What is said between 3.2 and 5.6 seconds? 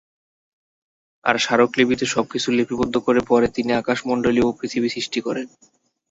পরে তিনি আকাশমণ্ডলী ও পৃথিবী সৃষ্টি করেন।